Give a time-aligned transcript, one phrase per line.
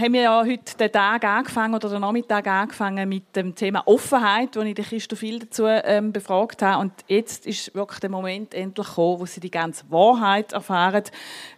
[0.00, 4.56] haben wir ja heute den Tag angefangen oder den Nachmittag angefangen mit dem Thema Offenheit,
[4.56, 6.80] wo ich den Christophil dazu ähm, befragt habe.
[6.80, 11.04] Und jetzt ist wirklich der Moment endlich gekommen, wo sie die ganze Wahrheit erfahren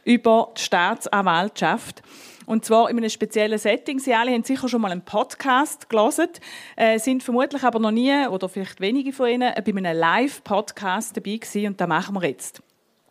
[0.04, 2.02] über die Staatsanwaltschaft.
[2.44, 4.00] Und zwar in einem speziellen Setting.
[4.00, 6.28] Sie alle haben sicher schon mal einen Podcast gelesen,
[6.74, 11.36] äh, sind vermutlich aber noch nie, oder vielleicht wenige von Ihnen, bei einem Live-Podcast dabei
[11.36, 11.68] gewesen.
[11.68, 12.60] Und das machen wir jetzt.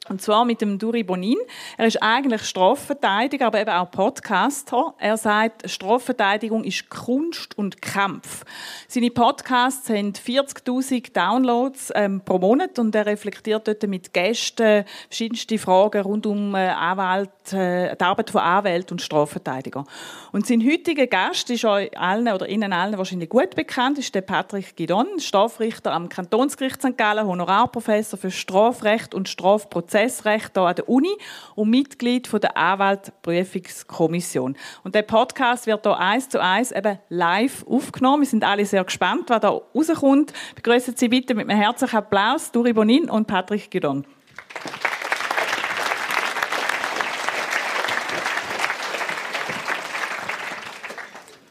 [0.10, 1.38] Und zwar mit dem Duri Bonin.
[1.78, 4.96] Er ist eigentlich Strafverteidiger, aber eben auch Podcaster.
[4.98, 8.44] Er sagt, Strafverteidigung ist Kunst und Kampf.
[8.88, 15.60] Seine Podcasts haben 40.000 Downloads ähm, pro Monat und er reflektiert dort mit Gästen verschiedenste
[15.60, 19.86] Fragen rund um äh, Anwalt, äh, die Arbeit von Anwälten und Strafverteidigern.
[20.32, 24.22] Und sein heutiger Gast ist euch allen oder Ihnen allen wahrscheinlich gut bekannt, ist der
[24.22, 26.98] Patrick Gidon, Strafrichter am Kantonsgericht St.
[26.98, 31.12] Gallen, Honorarprofessor für Strafrecht und Strafprozess Prozessrecht hier an der Uni
[31.56, 34.56] und Mitglied der Anwaltprüfungskommission.
[34.86, 38.24] Und der Podcast wird hier eins zu eins eben live aufgenommen.
[38.24, 40.32] Wir sind alle sehr gespannt, was da rauskommt.
[40.56, 44.06] Begrüßen Sie bitte mit einem herzlichen Applaus Duri Bonin und Patrick Gidon.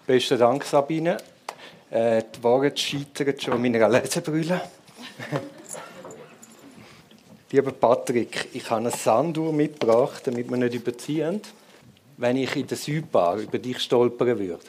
[0.06, 1.19] Besten Dank, Sabine.
[1.91, 4.62] Äh, die Worte scheitern schon an meiner Lesebrille.
[7.53, 11.41] Lieber Patrick, ich habe eine Sanduhr mitgebracht, damit wir nicht überziehen.
[12.17, 14.61] Wenn ich in der Südbar über dich stolpern würde,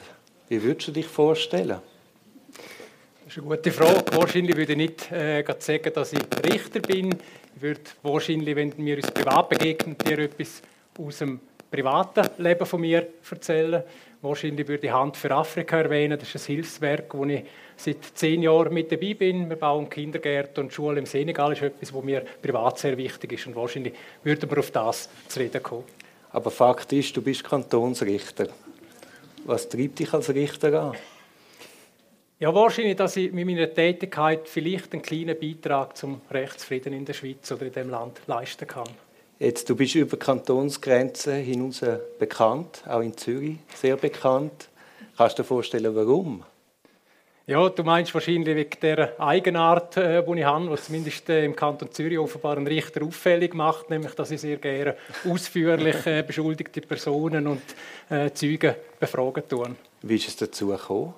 [0.48, 1.78] wie würdest du dich vorstellen?
[3.24, 4.02] Das ist eine gute Frage.
[4.16, 7.14] Wahrscheinlich würde ich nicht äh, sagen, dass ich Richter bin.
[7.54, 10.60] Ich würde wahrscheinlich, wenn wir uns privat begegnen, dir etwas
[10.98, 11.38] aus dem
[11.70, 13.84] privaten Leben von mir erzählen.
[14.22, 16.18] Wahrscheinlich würde ich Hand für Afrika erwähnen.
[16.18, 17.44] Das ist ein Hilfswerk, wo ich
[17.84, 19.48] seit zehn Jahren mit dabei bin.
[19.48, 21.50] Wir bauen Kindergärten und Schulen im Senegal.
[21.50, 23.46] Das ist etwas, was mir privat sehr wichtig ist.
[23.46, 25.84] Und wahrscheinlich würden wir auf das zu reden kommen.
[26.30, 28.48] Aber Fakt ist, du bist Kantonsrichter.
[29.44, 30.96] Was treibt dich als Richter an?
[32.38, 37.12] Ja, wahrscheinlich, dass ich mit meiner Tätigkeit vielleicht einen kleinen Beitrag zum Rechtsfrieden in der
[37.12, 38.88] Schweiz oder in dem Land leisten kann.
[39.38, 41.84] Jetzt, du bist über Kantonsgrenzen hinaus
[42.18, 44.68] bekannt, auch in Zürich sehr bekannt.
[45.16, 46.44] Kannst du dir vorstellen, warum?
[47.44, 51.56] Ja, du meinst wahrscheinlich wegen der Eigenart, äh, die ich habe, was zumindest äh, im
[51.56, 54.94] Kanton Zürich offenbar einen Richter auffällig macht, nämlich, dass ich sehr gerne
[55.28, 57.62] ausführlich äh, beschuldigte Personen und
[58.10, 59.74] äh, Zeugen befragen tue.
[60.02, 61.14] Wie ist es dazu gekommen?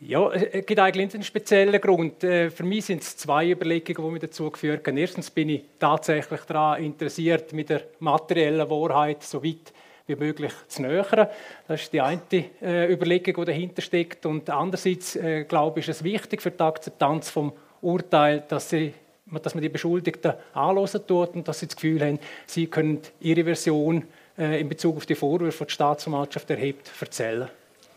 [0.00, 2.20] Ja, es gibt eigentlich einen speziellen Grund.
[2.20, 4.98] Für mich sind es zwei Überlegungen, die mich dazu geführt haben.
[4.98, 9.72] Erstens bin ich tatsächlich daran interessiert, mit der materiellen Wahrheit so weit
[10.06, 11.28] wie möglich zu nähern.
[11.68, 12.20] Das ist die eine
[12.62, 14.26] äh, Überlegung, die dahinter steckt.
[14.26, 17.52] Und andererseits, äh, glaube ich, ist es wichtig für die Akzeptanz vom
[17.82, 18.94] Urteil, dass, sie,
[19.42, 23.44] dass man die Beschuldigten anhören tut und dass sie das Gefühl haben, sie können ihre
[23.44, 24.04] Version
[24.38, 27.48] in Bezug auf die Vorwürfe, die die Staatsanwaltschaft erhebt, erzählen.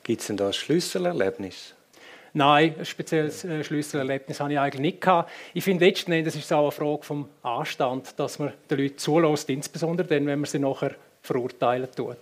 [0.03, 1.75] Gibt es denn da ein Schlüsselerlebnis?
[2.33, 5.31] Nein, ein spezielles äh, Schlüsselerlebnis habe ich eigentlich nicht gehabt.
[5.53, 8.97] Ich finde letzten Endes ist es auch eine Frage vom Anstand, dass man den Leuten
[8.97, 12.17] zulässt, insbesondere dann, wenn man sie nachher verurteilen tut.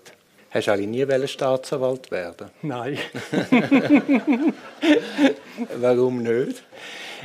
[0.49, 2.49] Hast du eigentlich nie Staatsanwalt werden?
[2.61, 2.97] Nein.
[5.75, 6.63] Warum nicht?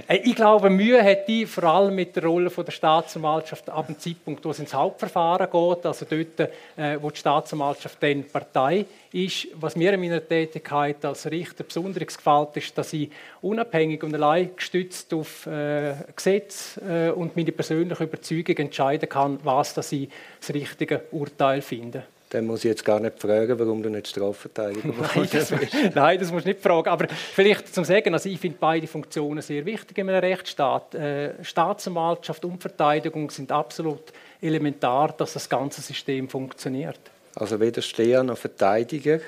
[0.09, 3.99] Äh, ich glaube, Mühe hat die vor allem mit der Rolle der Staatsanwaltschaft ab dem
[3.99, 9.49] Zeitpunkt, wo es ins Hauptverfahren geht, also dort, äh, wo die Staatsanwaltschaft dann Partei ist.
[9.55, 13.11] Was mir in meiner Tätigkeit als Richter besonders gefällt, ist, dass ich
[13.41, 16.79] unabhängig und allein gestützt auf äh, Gesetz
[17.15, 20.09] und meine persönliche Überzeugung entscheiden kann, was dass ich
[20.41, 22.05] das richtige Urteil finde.
[22.33, 25.53] Dann muss ich jetzt gar nicht fragen, warum du nicht Strafverteidiger Nein, das,
[25.95, 26.89] nein, das musst du nicht fragen.
[26.89, 30.95] Aber vielleicht zum Sagen, also ich finde beide Funktionen sehr wichtig in einem Rechtsstaat.
[30.95, 36.99] Äh, Staatsanwaltschaft und Verteidigung sind absolut elementar, dass das ganze System funktioniert.
[37.35, 39.21] Also weder Steher noch Verteidiger,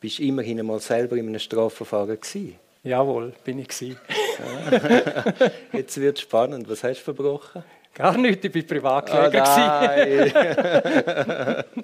[0.00, 2.54] bist du immerhin einmal selber in einem Strafverfahren gewesen?
[2.84, 3.98] Jawohl, bin ich gewesen.
[5.72, 6.70] Jetzt wird es spannend.
[6.70, 7.64] Was hast du verbrochen?
[7.98, 9.42] Gar nicht, ich war Privatkläger.
[11.18, 11.82] Oh,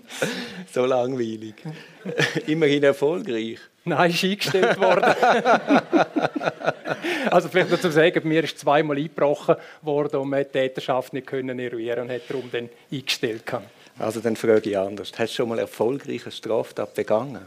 [0.72, 1.54] so langweilig.
[2.46, 3.58] Immerhin erfolgreich.
[3.84, 5.12] Nein, ist eingestellt worden.
[7.32, 11.12] also vielleicht noch zu sagen, mir ist zweimal eingebrochen worden und man hat die Täterschaft
[11.12, 13.42] nicht können eruieren und hat darum dann eingestellt.
[13.98, 15.10] Also dann frage ich anders.
[15.18, 17.46] Hast du schon mal erfolgreich eine Straftat begangen?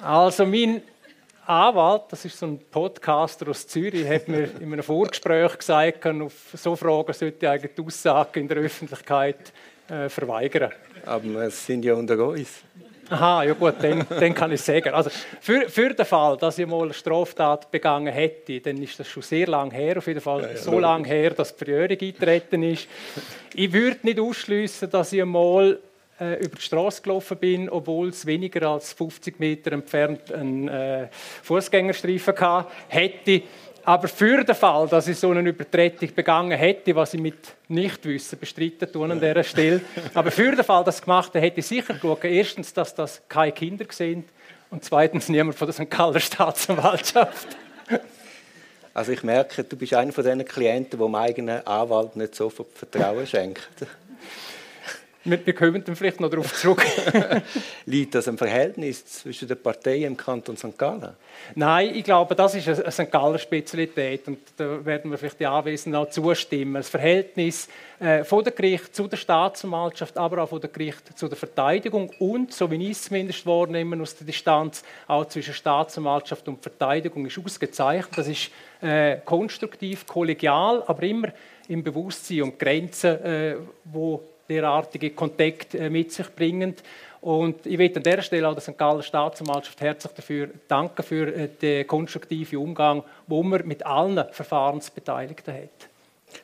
[0.00, 0.80] Also mein
[1.48, 6.34] Anwalt, das ist so ein Podcaster aus Zürich, hat mir in einem Vorgespräch gesagt, auf
[6.52, 9.50] so Fragen sollte ich eigentlich die Aussage in der Öffentlichkeit
[9.88, 10.70] äh, verweigern.
[11.06, 12.62] Aber wir sind ja unter uns.
[13.08, 14.92] Aha, ja gut, dann, dann kann ich sagen.
[14.92, 15.08] Also
[15.40, 19.22] für, für den Fall, dass ich mal eine Straftat begangen hätte, dann ist das schon
[19.22, 22.62] sehr lange her, auf jeden Fall ja, ja, so lange her, dass die Verjährung eingetreten
[22.62, 22.86] ist.
[23.54, 25.78] Ich würde nicht ausschließen, dass ich mal
[26.20, 31.08] äh, über die Straße gelaufen bin, obwohl es weniger als 50 Meter entfernt einen äh,
[31.42, 33.42] Fußgängerstreifen hatte, hätte
[33.84, 37.36] aber für den Fall, dass ich so eine Übertretung begangen hätte, was ich mit
[37.68, 39.80] Nichtwissen bestritten tue an dieser Stelle,
[40.12, 42.94] aber für den Fall, dass ich es gemacht hätte, hätte ich sicher geschaut, erstens, dass
[42.94, 44.28] das keine Kinder sind
[44.70, 45.90] und zweitens niemand von der St.
[45.90, 47.48] Galler Staatsanwaltschaft.
[48.92, 52.50] Also ich merke, du bist einer von diesen Klienten, die dem eigenen Anwalt nicht so
[52.50, 53.68] viel Vertrauen schenkt.
[55.28, 56.82] Wir, wir kommen dann vielleicht noch darauf zurück.
[57.86, 60.76] Liegt das ein Verhältnis zwischen den Parteien im Kanton St.
[60.78, 61.14] Gallen?
[61.54, 63.10] Nein, ich glaube, das ist eine St.
[63.10, 66.74] Galler Spezialität und da werden wir vielleicht die Anwesenden auch zustimmen.
[66.74, 67.68] Das Verhältnis
[68.00, 72.10] äh, von der Gericht zu der Staatsanwaltschaft, aber auch von der Gericht zu der Verteidigung
[72.18, 77.26] und, so wie ich es zumindest wahrnehme aus der Distanz, auch zwischen Staatsanwaltschaft und Verteidigung
[77.26, 78.16] ist ausgezeichnet.
[78.16, 78.50] Das ist
[78.80, 81.28] äh, konstruktiv, kollegial, aber immer
[81.68, 86.74] im Bewusstsein und Grenzen, äh, wo derartige Kontakte äh, mit sich bringen.
[87.20, 88.78] Und ich will an dieser Stelle auch der St.
[88.78, 95.54] Galler Staatsanwaltschaft herzlich dafür danken für äh, den konstruktiven Umgang, wo man mit allen Verfahrensbeteiligten
[95.54, 95.88] hat.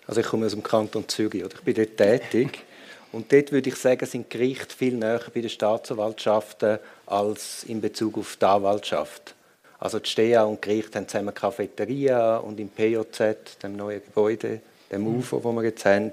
[0.07, 1.55] Also ich komme aus dem Kanton Zürich, oder?
[1.55, 2.65] ich bin dort tätig.
[3.13, 8.19] Und dort würde ich sagen, sind Gerichte viel näher bei den Staatsanwaltschaften als in Bezug
[8.19, 9.37] auf die Anwaltschaft.
[9.79, 14.61] Also die STEA und die Gerichte haben zusammen Cafeteria und im POZ, dem neuen Gebäude,
[14.91, 16.11] dem UFO, wo wir jetzt haben,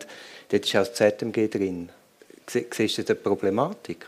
[0.51, 1.89] Dort ist das ZMG drin.
[2.45, 4.05] Siehst du die Problematik?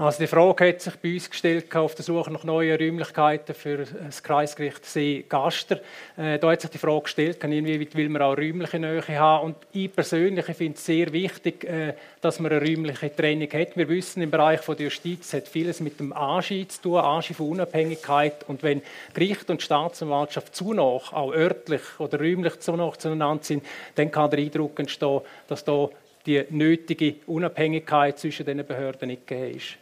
[0.00, 3.84] Also die Frage hat sich bei uns gestellt auf der Suche nach neuen Räumlichkeiten für
[3.84, 5.78] das Kreisgericht See Gaster.
[6.16, 9.44] Äh, da hat sich die Frage gestellt, inwieweit will man auch räumliche Nähe haben.
[9.44, 11.92] Und ich persönlich finde es sehr wichtig, äh,
[12.22, 13.76] dass man eine räumliche Trennung hat.
[13.76, 17.50] Wir wissen, im Bereich der Justiz hat vieles mit dem Anschein zu tun, Anschein von
[17.50, 18.48] Unabhängigkeit.
[18.48, 18.80] Und wenn
[19.12, 23.66] Gericht und Staatsanwaltschaft zu nah, auch örtlich oder räumlich zu nah zueinander sind,
[23.96, 25.90] dann kann der Eindruck entstehen, dass da
[26.24, 29.76] die nötige Unabhängigkeit zwischen den Behörden nicht gegeben ist.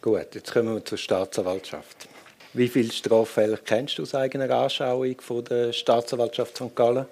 [0.00, 2.08] Gut, jetzt kommen wir zur Staatsanwaltschaft.
[2.54, 6.74] Wie viele Straffälle kennst du aus eigener Anschauung von der Staatsanwaltschaft St.
[6.74, 7.06] Gallen?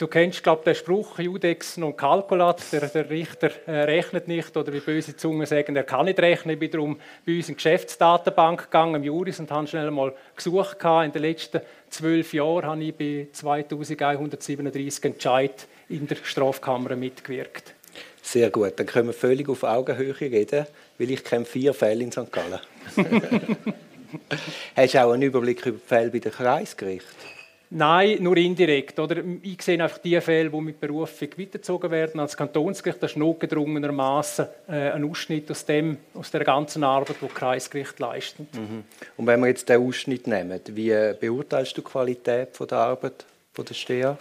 [0.00, 4.72] Du kennst, glaube den Spruch Judex non calculat, der, der Richter äh, rechnet nicht, oder
[4.72, 6.54] wie böse Zungen sagen, er kann nicht rechnen.
[6.54, 10.14] Ich bin darum bei uns in die Geschäftsdatenbank gegangen, im Juris, und habe schnell mal
[10.34, 10.78] gesucht.
[10.82, 17.74] In den letzten zwölf Jahren habe ich bei 2137 Entscheid in der Strafkammer mitgewirkt.
[18.22, 20.66] Sehr gut, dann können wir völlig auf Augenhöhe reden,
[20.98, 22.30] weil ich kenne vier Fälle in St.
[22.30, 22.60] Gallen.
[24.76, 27.30] Hast du auch einen Überblick über die Fälle bei den Kreisgerichten?
[27.72, 28.98] Nein, nur indirekt.
[28.98, 29.22] Oder?
[29.42, 33.00] Ich sehe einfach die Fälle, die mit Berufung weitergezogen werden als Kantonsgericht.
[33.00, 37.98] Das ist notgedrungenermaßen äh, ein Ausschnitt aus, dem, aus der ganzen Arbeit, die das Kreisgericht
[38.00, 38.52] leistet.
[38.54, 38.82] Mhm.
[39.16, 43.24] Und wenn wir jetzt den Ausschnitt nehmen, wie beurteilst du die Qualität von der Arbeit
[43.52, 44.18] von der STEA?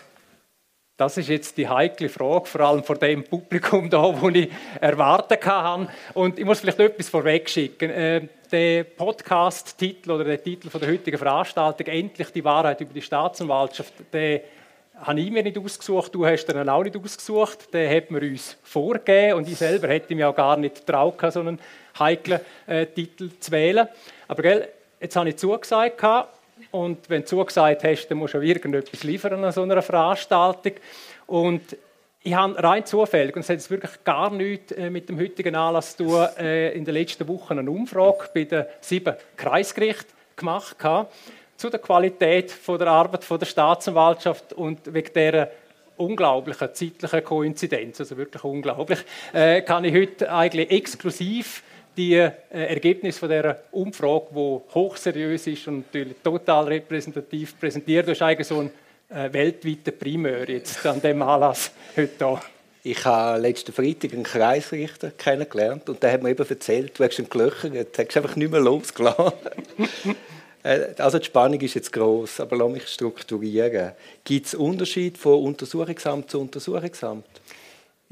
[1.00, 4.50] Das ist jetzt die heikle Frage, vor allem vor dem Publikum da, wo ich
[4.82, 5.88] erwartet habe.
[6.14, 7.90] Und ich muss vielleicht etwas vorwegschicken.
[7.90, 13.94] Äh, der Podcast-Titel oder der Titel der heutigen Veranstaltung «Endlich die Wahrheit über die Staatsanwaltschaft»,
[14.12, 14.42] den
[14.96, 18.58] habe ich mir nicht ausgesucht, du hast den auch nicht ausgesucht, den hat man uns
[18.62, 21.60] vorgegeben und ich selber hätte mir auch gar nicht getraut, so einen
[21.98, 23.88] heiklen äh, Titel zu wählen.
[24.28, 24.68] Aber gell,
[25.00, 26.04] jetzt habe ich zugesagt
[26.72, 30.74] und wenn du zugesagt hast, dann musst du auch irgendetwas liefern an so einer Veranstaltung.
[31.28, 31.78] Und
[32.22, 35.56] ich habe rein zufällig, und es hat jetzt wirklich gar nichts äh, mit dem heutigen
[35.56, 40.78] Anlass zu tun, äh, in den letzten Wochen eine Umfrage bei den sieben Kreisgerichten gemacht
[41.58, 45.50] zu der Qualität der Arbeit der Staatsanwaltschaft und wegen dieser
[45.98, 49.00] unglaublichen zeitlichen Koinzidenz, also wirklich unglaublich,
[49.34, 51.64] äh, kann ich heute eigentlich exklusiv
[52.00, 58.08] die äh, Ergebnisse von dieser Umfrage, die hochseriös ist und natürlich total repräsentativ präsentiert.
[58.08, 58.72] Du hast eigentlich so einen
[59.10, 62.42] äh, weltweiten Primär jetzt an dem Anlass heute hier.
[62.84, 67.20] Ich habe letzten Freitag einen Kreisrichter kennengelernt und der hat mir eben erzählt, du hast
[67.20, 69.34] ihn gelöchert, du hast einfach nicht mehr losgelassen.
[70.62, 73.94] Äh, also die Spannung ist jetzt groß, aber lass mich strukturieren.
[74.26, 77.24] Gibt es Unterschied von Untersuchungsamt zu Untersuchungsamt?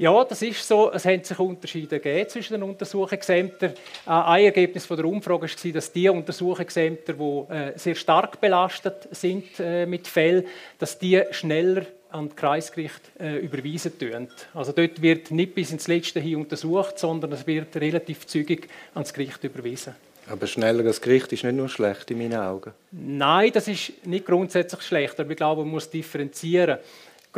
[0.00, 0.92] Ja, das ist so.
[0.92, 3.72] Es haben sich Unterschiede gegeben zwischen den Untersuchungsämtern.
[4.06, 9.08] Äh, ein Ergebnis von der Umfrage war, dass die Untersuchungsämter, die äh, sehr stark belastet
[9.10, 10.44] sind äh, mit Fällen,
[10.78, 14.28] dass die schneller an das Kreisgericht überweisen tun.
[14.54, 19.12] Also dort wird nicht bis ins Letzte hin untersucht, sondern es wird relativ zügig ans
[19.12, 19.94] Gericht überwiesen.
[20.30, 22.72] Aber schneller als Gericht ist nicht nur schlecht in meinen Augen.
[22.92, 26.78] Nein, das ist nicht grundsätzlich schlecht, aber ich glaube, man muss differenzieren.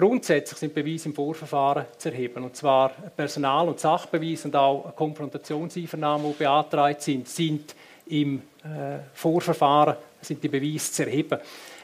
[0.00, 2.42] Grundsätzlich sind Beweise im Vorverfahren zu erheben.
[2.42, 7.74] Und zwar Personal- und Sachbeweise und auch Konfrontationseinvernahmen, die beantragt sind, sind
[8.06, 11.38] im äh, Vorverfahren sind die Beweise zu erheben.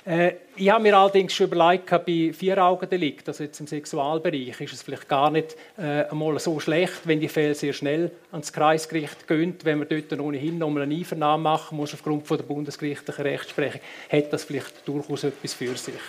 [0.07, 4.83] Äh, ich habe mir allerdings schon überlegt, bei Vier-Augen-Delikt, also jetzt im Sexualbereich, ist es
[4.83, 9.57] vielleicht gar nicht äh, einmal so schlecht, wenn die Fälle sehr schnell ans Kreisgericht gehen,
[9.63, 14.33] wenn man dort ohnehin nochmal eine Einvernahme machen muss aufgrund von der bundesgerichtlichen Rechtsprechung, hat
[14.33, 16.01] das vielleicht durchaus etwas für sich.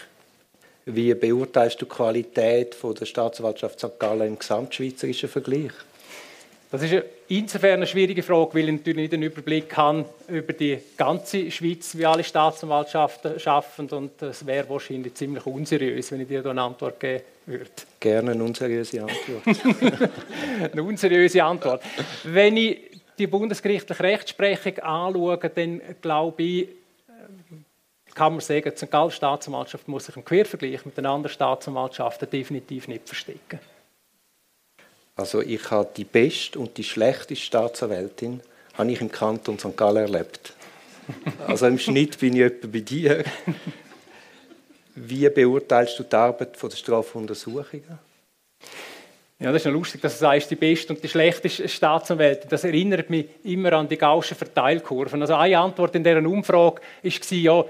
[0.90, 4.00] Wie beurteilst du die Qualität von der Staatsanwaltschaft St.
[4.00, 5.72] Gallen im gesamtschweizerischen Vergleich?
[6.72, 10.80] Das ist insofern eine schwierige Frage, weil ich natürlich nicht einen Überblick habe über die
[10.96, 13.90] ganze Schweiz, wie alle Staatsanwaltschaften schaffen.
[13.90, 17.70] Und es wäre wahrscheinlich ziemlich unseriös, wenn ich dir da eine Antwort geben würde.
[18.00, 19.44] Gerne eine unseriöse Antwort.
[20.72, 21.82] eine unseriöse Antwort.
[22.24, 22.80] Wenn ich
[23.18, 26.68] die bundesgerichtliche Rechtsprechung anschaue, dann glaube ich,
[28.18, 28.90] kann man sagen, die St.
[28.90, 33.60] Gallen Staatsanwaltschaft muss sich im Quervergleich mit den anderen Staatsanwaltschaften definitiv nicht verstecken.
[35.16, 38.42] Also ich habe die beste und die schlechteste Staatsanwältin
[38.76, 39.78] habe ich im Kanton St.
[39.78, 40.54] Gallen erlebt.
[41.48, 43.24] Also im Schnitt bin ich etwa bei dir.
[44.96, 48.00] Wie beurteilst du die Arbeit der Strafuntersuchungen?
[49.40, 52.50] Ja, das ist noch lustig, dass du sagst, die beste und die schlechteste Staatsanwältin.
[52.50, 55.22] Das erinnert mich immer an die Gaußschen Verteilkurven.
[55.22, 57.66] Also eine Antwort in dieser Umfrage war, ja,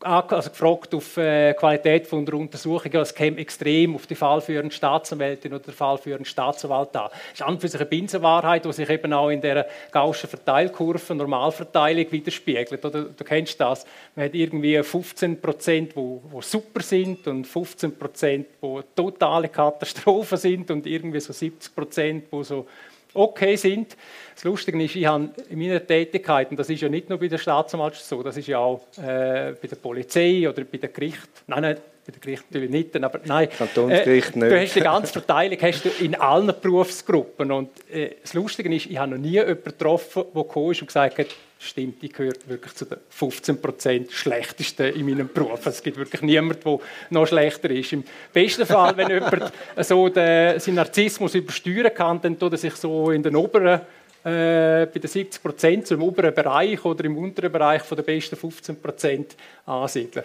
[0.00, 5.52] also gefragt auf äh, Qualität von der Untersuchung, es käme extrem auf die fallführende Staatsanwältin
[5.52, 7.08] oder den fallführenden Staatsanwalt an.
[7.10, 11.14] Das ist an für sich eine Binsenwahrheit, die sich eben auch in der gaußschen Verteilkurve,
[11.14, 12.84] Normalverteilung widerspiegelt.
[12.84, 13.86] Oder, du kennst das.
[14.14, 20.70] Man hat irgendwie 15 Prozent, wo super sind und 15 Prozent, wo totale Katastrophen sind
[20.70, 22.66] und irgendwie so 70 Prozent, wo so
[23.14, 23.96] okay sind.
[24.34, 27.28] Das Lustige ist, ich habe in meiner Tätigkeit, und das ist ja nicht nur bei
[27.28, 31.28] der Staatsanwaltschaft so, das ist ja auch äh, bei der Polizei oder bei den Gerichten,
[31.46, 31.76] nein, nein,
[32.08, 34.50] bei den Gerichten natürlich nicht, aber nein, Kantonsgericht äh, nicht.
[34.50, 38.86] du hast die ganze Verteilung hast du in allen Berufsgruppen und äh, das Lustige ist,
[38.86, 41.26] ich habe noch nie jemanden getroffen, der gekommen ist und gesagt hat,
[41.58, 45.66] stimmt, ich gehöre wirklich zu den 15% schlechtesten in meinem Beruf.
[45.66, 46.78] Es gibt wirklich niemanden, der
[47.10, 47.92] noch schlechter ist.
[47.92, 52.74] Im besten Fall, wenn jemand so den, seinen Narzissmus übersteuern kann, dann tut er sich
[52.74, 53.80] so in den oberen
[54.24, 58.06] äh, bei den 70 Prozent, so im oberen Bereich oder im unteren Bereich von den
[58.06, 59.36] besten 15 Prozent
[59.66, 60.24] ansiedeln.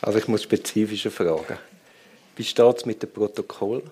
[0.00, 1.58] Also ich muss spezifischer fragen.
[2.36, 3.82] Wie steht es mit dem Protokoll?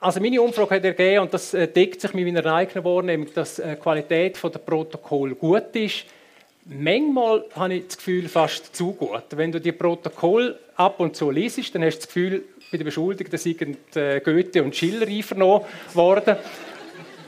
[0.00, 3.56] Also meine Umfrage hat ergeben, und das äh, deckt sich mit meiner eigenen Wahrnehmung, dass
[3.56, 6.04] die Qualität der Protokoll gut ist.
[6.66, 9.24] Manchmal habe ich das Gefühl, fast zu gut.
[9.30, 12.84] Wenn du die Protokoll ab und zu liest, dann hast du das Gefühl, bei den
[12.84, 16.36] Beschuldigten sind äh, Goethe und Schiller einvernommen worden.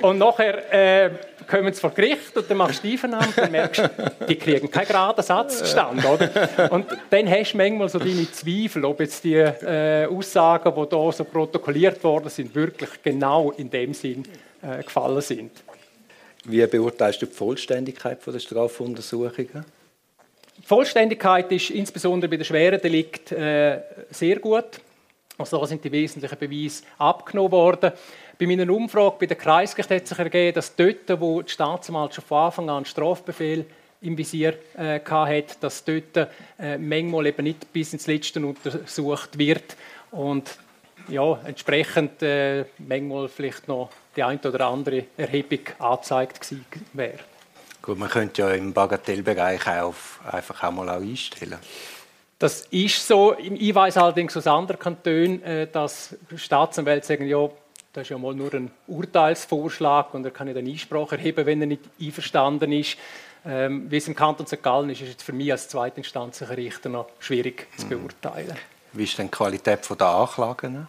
[0.03, 1.11] Und nachher äh,
[1.51, 3.91] kommen sie vor Gericht und dann machst du die Einvernahme und merkst,
[4.29, 6.07] die kriegen keinen geraden Satz zustande.
[6.07, 6.73] Oder?
[6.73, 11.13] Und dann hast du manchmal so deine Zweifel, ob jetzt die äh, Aussagen, die hier
[11.13, 14.25] so protokolliert worden sind, wirklich genau in dem Sinn
[14.63, 15.51] äh, gefallen sind.
[16.45, 19.65] Wie beurteilst du die Vollständigkeit der Strafuntersuchungen?
[20.57, 23.81] Die Vollständigkeit ist insbesondere bei den schweren Delikten äh,
[24.11, 24.81] sehr gut.
[25.39, 27.93] Also da sind die wesentlichen Beweise abgenommen worden.
[28.41, 32.39] Bei meiner Umfrage bei der Kreisgericht hat sich ergeben, dass dort, wo die Staatsanwaltschaft von
[32.39, 33.67] Anfang an einen Strafbefehl
[34.01, 36.17] im Visier äh, hatte, dass dort
[36.59, 39.77] äh, manchmal eben nicht bis ins Letzte untersucht wird
[40.11, 40.57] und
[41.09, 47.19] ja, entsprechend äh, manchmal vielleicht noch die eine oder andere Erhebung angezeigt gewesen wäre.
[47.83, 49.95] Gut, man könnte ja im Bagatellbereich auch
[50.33, 51.59] einfach auch mal auch einstellen.
[52.39, 53.37] Das ist so.
[53.39, 57.51] Ich weiß allerdings aus anderen Kantonen, äh, dass Staatsanwälte sagen, ja,
[57.93, 61.61] das ist ja mal nur ein Urteilsvorschlag und er kann ja dann Einsprache erheben, wenn
[61.61, 62.97] er nicht einverstanden ist.
[63.45, 64.63] Ähm, wie es im Kanton St.
[64.63, 67.91] Gallen ist, ist es für mich als zweitinstanzlicher Richter noch schwierig zu mhm.
[67.91, 68.57] beurteilen.
[68.93, 70.87] Wie ist denn die Qualität der Anklagen?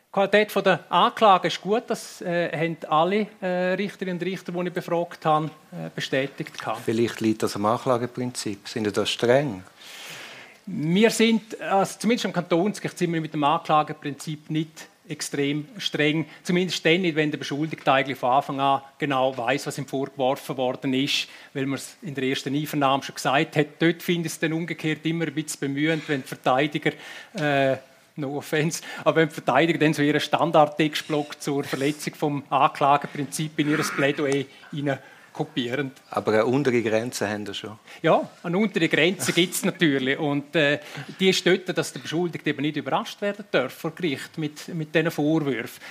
[0.00, 1.84] Die Qualität der Anklage ist gut.
[1.88, 6.52] Das äh, haben alle äh, Richterinnen und Richter, die ich befragt habe, äh, bestätigt.
[6.84, 8.68] Vielleicht liegt das am Anklageprinzip.
[8.68, 9.62] Sind Sie da streng?
[10.66, 16.26] Wir sind, also zumindest am Kantonsgericht, sind wir mit dem Anklageprinzip nicht extrem streng.
[16.42, 20.56] Zumindest dann nicht, wenn der Beschuldigte eigentlich von Anfang an genau weiß, was ihm vorgeworfen
[20.56, 23.66] worden ist, weil man es in der ersten Einvernahme schon gesagt hat.
[23.78, 26.92] Dort finde ich es dann umgekehrt immer ein bisschen bemühend, wenn die Verteidiger
[27.34, 27.76] äh,
[28.16, 33.70] no offense, aber wenn die Verteidiger dann so ihren Standardtextblock zur Verletzung vom Anklageprinzip in
[33.70, 34.98] ihr Plädoyer hinein
[35.36, 35.92] kopierend.
[36.10, 37.78] Aber eine untere Grenze haben wir schon.
[38.02, 40.18] Ja, eine untere Grenze gibt es natürlich.
[40.18, 40.80] Und äh,
[41.20, 44.94] die ist dort, dass der Beschuldigte eben nicht überrascht werden darf vor Gericht mit, mit
[44.94, 45.82] diesen Vorwürfen.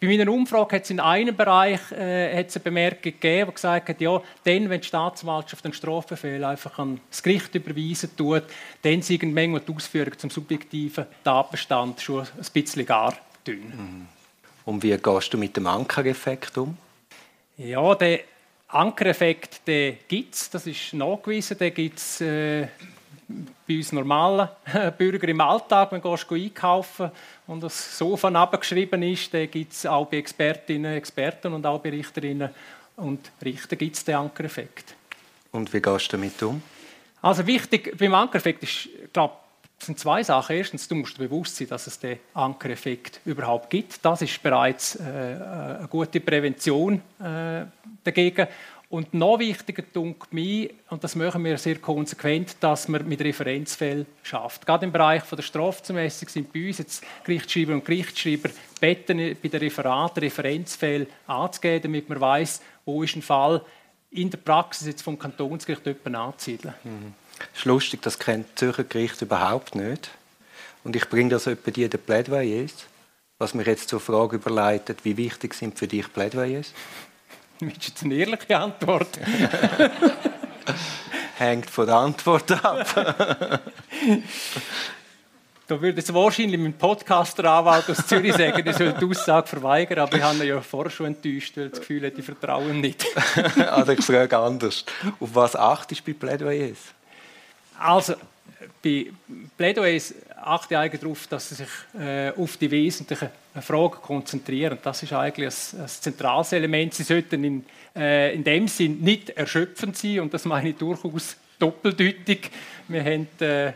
[0.00, 4.00] Bei meiner Umfrage hat es in einem Bereich äh, eine Bemerkung gegeben, die gesagt hat,
[4.00, 8.42] ja, dann, wenn die Staatsanwaltschaft den Strafbefehl einfach an das Gericht überweisen tut,
[8.82, 13.14] dann sind manchmal die Ausführungen zum subjektiven Tatbestand schon ein bisschen gar
[13.46, 13.68] dünn.
[13.68, 14.08] Mhm.
[14.64, 16.76] Und wie gehst du mit dem Ankereffekt um?
[17.56, 18.20] Ja, der
[18.72, 22.66] Ankereffekt gibt es, das ist nachgewiesen, den gibt es äh,
[23.66, 24.48] bei uns normalen
[24.98, 27.10] Bürgern im Alltag, wenn du einkaufen
[27.46, 31.90] und das Sofa abgeschrieben ist, dann gibt es auch bei Expertinnen, Experten und auch bei
[31.90, 32.50] Richterinnen
[32.96, 34.94] und Richter gibt es den Ankereffekt.
[35.50, 36.62] Und wie gehst du damit um?
[37.20, 39.34] Also wichtig beim Ankereffekt ist, glaube
[39.86, 40.56] sind zwei Sachen.
[40.56, 44.04] Erstens, du musst bewusst sein, dass es den Ankereffekt überhaupt gibt.
[44.04, 47.64] Das ist bereits äh, eine gute Prävention äh,
[48.04, 48.46] dagegen.
[48.92, 54.04] Und noch wichtiger dunkt mir, und das machen wir sehr konsequent, dass man mit Referenzfällen
[54.22, 54.66] schafft.
[54.66, 59.60] Gerade im Bereich der Strafzumessung sind bei uns jetzt Gerichtsschreiber und Gerichtsschreiber beten bei den
[59.60, 63.62] Referaten Referenzfälle anzugeben, damit man weiß, wo ist ein Fall
[64.10, 66.74] in der Praxis jetzt vom Kantonsgericht jemanden anzusiedeln.
[66.84, 67.14] Mhm.
[67.52, 70.10] Es ist lustig, das kennt das Zürcher Gericht überhaupt nicht.
[70.84, 72.72] Und ich bringe das etwa die den Plädoyers,
[73.38, 76.72] was mich jetzt zur Frage überleitet, wie wichtig sind für dich Plädoyers?
[77.60, 79.18] Willst du jetzt eine ehrliche Antwort?
[81.38, 82.86] Hängt von der Antwort ab.
[85.66, 90.16] da würde jetzt wahrscheinlich mein Podcaster-Anwalt aus Zürich sagen, ich soll die Aussage verweigern, aber
[90.16, 93.06] ich habe ihn ja vorher schon enttäuscht, weil das Gefühl hat, ich vertraue nicht.
[93.58, 94.84] also ich frage anders.
[95.18, 96.78] Auf was achtest du bei Plädoyers?
[97.82, 98.14] Also,
[98.82, 99.06] bei
[99.56, 103.28] Plädoyers achte ich eigentlich darauf, dass sie sich äh, auf die wesentlichen
[103.60, 104.78] Fragen konzentrieren.
[104.82, 106.94] Das ist eigentlich ein, ein zentrales Element.
[106.94, 111.36] Sie sollten in, äh, in dem Sinn nicht erschöpfend sein und das meine ich durchaus
[111.58, 112.50] doppeldeutig.
[112.88, 113.72] Wir haben äh,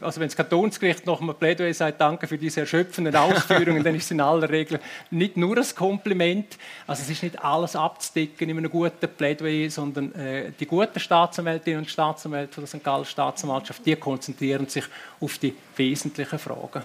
[0.00, 4.04] also wenn das Kantonsgericht noch einmal Plädoyer sagt, danke für diese erschöpfenden Ausführungen, dann ist
[4.04, 6.58] es in aller Regel nicht nur ein Kompliment.
[6.86, 11.80] Also es ist nicht alles abzudecken in einem guten Plädoyer, sondern äh, die guten Staatsanwältinnen
[11.80, 12.84] und Staatsanwälte von der St.
[12.84, 14.84] Gallen Staatsanwaltschaft, die konzentrieren sich
[15.20, 16.82] auf die wesentlichen Fragen.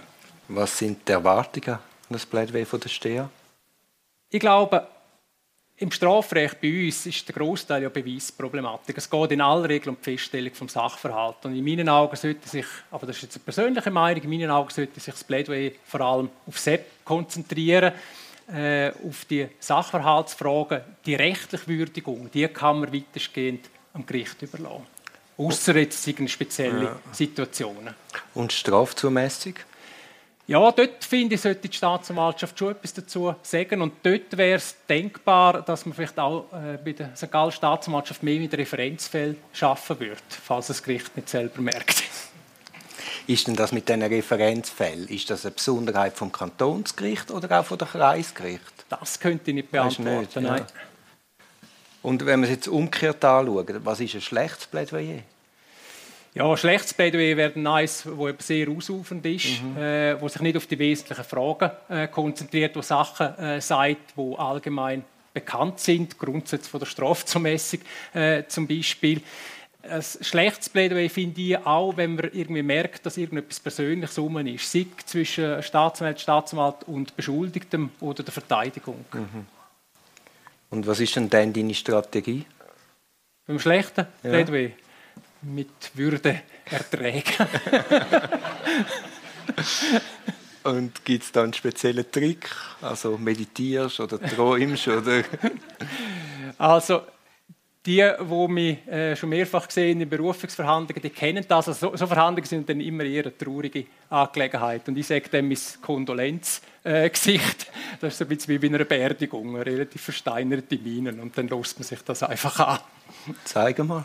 [0.48, 1.80] Was sind die Erwartungen an
[2.10, 3.28] das Plädoyer von der STEA?
[4.30, 4.86] Ich glaube,
[5.82, 8.96] im Strafrecht bei uns ist der Großteil ja Beweisproblematik.
[8.96, 11.44] Es geht in aller Regel um die Feststellung vom Sachverhalt.
[11.44, 14.50] Und in meinen Augen sollte sich, aber das ist jetzt eine persönliche Meinung, in meinen
[14.50, 17.92] Augen sollte sich das Plädoyer vor allem auf SEP konzentrieren,
[18.52, 24.86] äh, auf die Sachverhaltsfragen, die rechtliche Würdigung, die kann man weitestgehend am Gericht überlassen.
[25.36, 26.96] Außer jetzt spezielle ja.
[27.10, 27.94] Situationen.
[28.34, 29.54] Und Strafzumessung?
[30.46, 33.80] Ja, dort finde ich, sollte die Staatsanwaltschaft schon etwas dazu sagen.
[33.80, 37.30] Und dort wäre es denkbar, dass man vielleicht auch äh, bei der St.
[37.30, 42.02] Gallen Staatsanwaltschaft mehr mit Referenzfällen schaffen würde, falls das Gericht nicht selber merkt.
[43.28, 47.78] Ist denn das mit diesen Referenzfällen, ist das eine Besonderheit vom Kantonsgericht oder auch vom
[47.78, 48.84] Kreisgericht?
[48.88, 50.58] Das könnte ich nicht beantworten, nicht, nein.
[50.58, 50.66] Ja.
[52.02, 55.20] Und wenn wir es jetzt umgekehrt anschauen, was ist ein schlechtes Plädoyer?
[56.34, 59.76] Ja, schlechtes Plädoyer wäre eines, das sehr ausufernd ist, mhm.
[59.76, 64.34] äh, wo sich nicht auf die wesentlichen Fragen äh, konzentriert, wo Sachen äh, sagt, die
[64.38, 67.80] allgemein bekannt sind, Grundsätze von der Strafzumessung
[68.14, 69.20] äh, zum Beispiel.
[69.82, 74.70] Ein schlechtes Plädoyer finde ich auch, wenn man irgendwie merkt, dass irgendetwas Persönliches rum ist,
[74.70, 79.04] sei zwischen Staatsanwalt, Staatsanwalt und Beschuldigtem oder der Verteidigung.
[79.12, 79.46] Mhm.
[80.70, 82.46] Und was ist denn dann deine Strategie?
[83.46, 84.30] Beim schlechten ja.
[84.30, 84.70] Plädoyer?
[85.42, 87.46] Mit Würde erträgen.
[90.64, 92.48] Und gibt es da einen speziellen Trick?
[92.80, 94.88] Also meditierst oder träumst?
[94.88, 95.22] Oder?
[96.58, 97.02] Also,
[97.84, 101.66] die, die mich äh, schon mehrfach gesehen in Berufungsverhandlungen, die kennen das.
[101.66, 104.86] Also, so, so, Verhandlungen sind dann immer eher eine traurige Angelegenheit.
[104.86, 107.62] Und ich sage dem mein Kondolenzgesicht.
[107.62, 111.18] Äh, das ist so ein bisschen wie bei einer Beerdigung, eine relativ versteinerte Minen.
[111.18, 112.78] Und dann lässt man sich das einfach an.
[113.44, 114.04] Zeig mal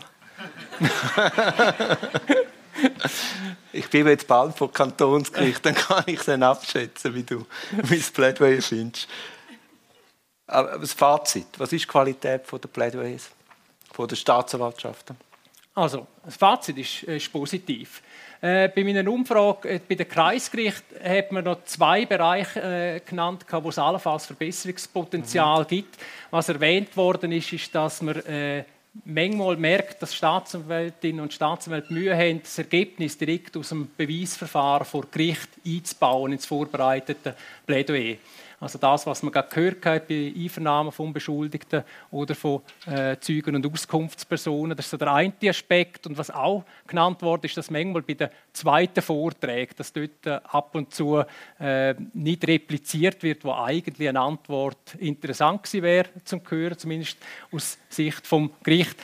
[3.72, 8.62] ich bin jetzt bald vor Kantonsgericht, dann kann ich dann abschätzen, wie du mein Plädoyer
[8.62, 9.08] findest.
[10.46, 13.30] Aber das Fazit, was ist die Qualität der Plädoyers,
[13.92, 15.16] von der Staatsanwaltschaften?
[15.74, 18.02] Also, das Fazit ist, ist positiv.
[18.40, 23.44] Äh, bei meiner Umfrage äh, bei den Kreisgericht hat man noch zwei Bereiche äh, genannt,
[23.50, 25.68] wo es allenfalls Verbesserungspotenzial mhm.
[25.68, 25.98] gibt.
[26.30, 28.64] Was erwähnt worden ist, ist, dass man äh,
[29.04, 35.06] manchmal merkt, dass Staatsanwältinnen und Staatsanwälte Mühe haben, das Ergebnis direkt aus dem Beweisverfahren vor
[35.10, 37.34] Gericht einzubauen ins vorbereitete
[37.66, 38.16] Plädoyer.
[38.60, 43.54] Also das, was man gerade gehört hat bei Einvernahmen von Beschuldigten oder von äh, Zeugen
[43.54, 44.76] und Auskunftspersonen.
[44.76, 46.06] Das ist so der eine Aspekt.
[46.08, 50.40] Und was auch genannt wurde, ist, dass manchmal bei den zweiten Vorträgen, dass dort äh,
[50.42, 51.22] ab und zu
[51.60, 57.18] äh, nicht repliziert wird, wo eigentlich eine Antwort interessant gewesen wäre zum Hören, zumindest
[57.52, 58.98] aus Sicht vom Gericht.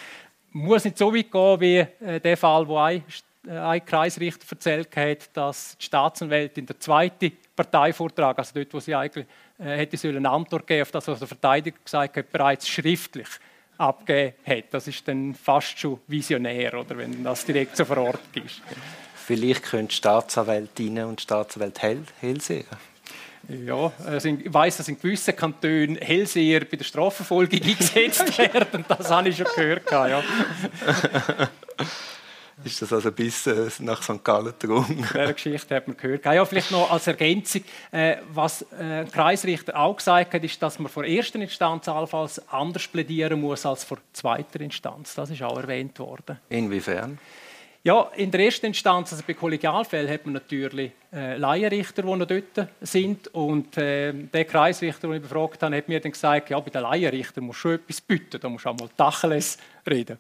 [0.51, 3.05] Muss nicht so weit gehen wie äh, der Fall, wo ein
[3.47, 8.95] äh, ein Kreisrichter erzählt hat, dass die Staatsanwältin der zweite Parteivortrag, also dort, wo sie
[8.95, 9.27] eigentlich
[9.59, 13.29] hätte sollen eine Antwort geben auf das, was der Verteidiger gesagt hat, bereits schriftlich
[13.79, 14.65] abgegeben hat.
[14.73, 18.63] Das ist dann fast schon visionär, oder, wenn das direkt so verortet ist.
[19.15, 22.67] Vielleicht können Staatsanwältinnen und Staatsanwälte hell, hellsehen.
[23.49, 28.85] Ja, also ich weiß, dass in gewissen Kantonen Hellseher bei der Strafverfolgung eingesetzt werden.
[28.89, 29.91] Das habe ich schon gehört.
[29.91, 30.23] Ja.
[32.63, 34.23] Ist das also bis äh, nach St.
[34.23, 34.87] Gallen drum?
[34.89, 36.25] Diese Geschichte hat man gehört.
[36.25, 40.79] Ja, vielleicht noch als Ergänzung, äh, was äh, ein Kreisrichter auch gesagt hat, ist, dass
[40.79, 45.15] man vor erster Instanz allenfalls anders plädieren muss als vor zweiter Instanz.
[45.15, 46.39] Das ist auch erwähnt worden.
[46.49, 47.19] Inwiefern?
[47.87, 52.27] Ja, in der ersten Instanz, also bei Kollegialfällen, hat man natürlich äh, Laienrichter, die noch
[52.27, 53.29] dort sind.
[53.29, 56.81] Und äh, der Kreisrichter, den ich befragt habe, hat mir dann gesagt, ja, bei den
[56.81, 60.17] Laienrichtern musst du schon etwas bieten, da musst du auch mal Tacheles reden.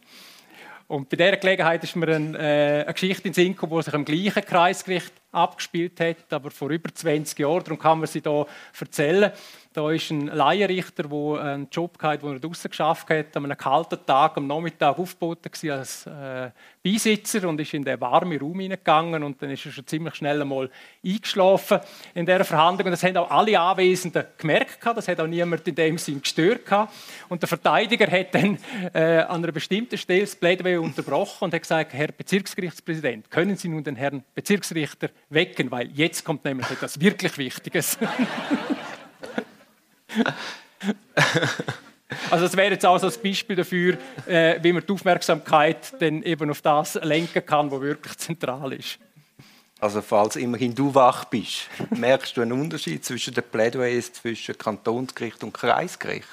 [0.94, 4.04] Und bei dieser Gelegenheit ist mir ein, äh, eine Geschichte in gekommen, die sich am
[4.04, 7.64] gleichen Kreisgericht abgespielt hat, aber vor über 20 Jahren.
[7.64, 8.46] Darum kann man sie hier
[8.78, 9.32] erzählen.
[9.74, 13.58] Da ist ein Laienrichter, der einen Job hatte, den er draußen geschafft hat, an einem
[13.58, 16.50] kalten Tag am Nachmittag aufgeboten als äh,
[16.84, 20.40] Beisitzer und ist in den warmen Raum hineingegangen und dann ist er schon ziemlich schnell
[20.40, 20.70] einmal
[21.04, 21.80] eingeschlafen
[22.14, 22.86] in dieser Verhandlung.
[22.86, 26.60] Und das haben auch alle Anwesenden gemerkt, das hat auch niemand in dem Sinn gestört.
[27.28, 28.56] Und der Verteidiger hat dann
[28.92, 33.66] äh, an einer bestimmten Stelle das Plädoyer unterbrochen und hat gesagt, Herr Bezirksgerichtspräsident, können Sie
[33.66, 37.98] nun den Herrn Bezirksrichter wecken, weil jetzt kommt nämlich etwas wirklich Wichtiges.
[42.30, 46.22] Also das wäre jetzt auch so ein Beispiel dafür, äh, wie man die Aufmerksamkeit dann
[46.22, 48.98] eben auf das lenken kann, was wirklich zentral ist.
[49.80, 55.42] Also falls immerhin du wach bist, merkst du einen Unterschied zwischen den Plädoyers zwischen Kantonsgericht
[55.42, 56.28] und Kreisgericht?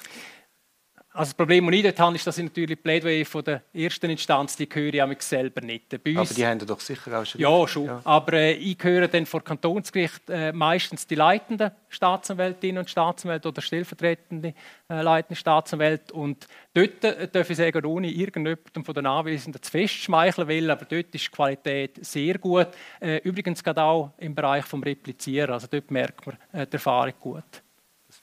[1.14, 4.08] Also das Problem, das ich dort habe, ist, dass ich natürlich Plädoyer von der ersten
[4.08, 5.92] Instanz, die höre ich selber nicht.
[5.92, 7.38] Aber die haben doch sicher auch schon...
[7.38, 7.84] Ja, schon.
[7.84, 8.00] Ja.
[8.04, 13.60] Aber äh, ich höre dann vor Kantonsgericht äh, meistens die leitenden Staatsanwältinnen und Staatsanwälte oder
[13.60, 14.54] stellvertretende
[14.88, 16.14] äh, leitende Staatsanwälte.
[16.14, 20.86] Und dort äh, darf ich sagen, ohne irgendjemandem von den Anwesenden zu festschmeicheln will, aber
[20.86, 22.68] dort ist die Qualität sehr gut.
[23.00, 25.52] Äh, übrigens gerade auch im Bereich des Replizieren.
[25.52, 27.62] Also dort merkt man äh, die Erfahrung gut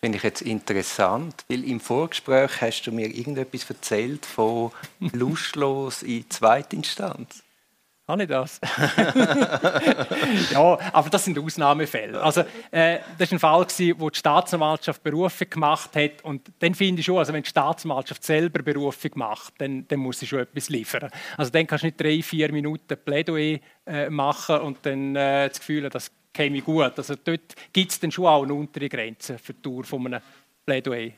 [0.02, 6.30] finde ich jetzt interessant, weil im Vorgespräch hast du mir irgendetwas erzählt von lustlos in
[6.30, 7.44] Zweitinstanz.
[8.10, 8.60] Habe ich das?
[10.52, 12.20] ja, aber das sind Ausnahmefälle.
[12.20, 13.68] Also, äh, das war ein Fall,
[14.00, 16.24] wo die Staatsanwaltschaft Berufung gemacht hat.
[16.24, 20.22] Und dann finde ich schon, also wenn die Staatsanwaltschaft selber Berufung macht, dann, dann muss
[20.22, 21.12] sie schon etwas liefern.
[21.38, 25.60] Also dann kannst du nicht drei, vier Minuten Plädoyer äh, machen und dann äh, das
[25.60, 26.98] Gefühl das käme gut.
[26.98, 30.22] Also dort gibt es dann schon auch eine untere Grenze für die Dauer von einem
[30.66, 31.12] Plädoyer.